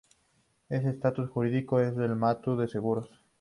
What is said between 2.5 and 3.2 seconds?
de seguros.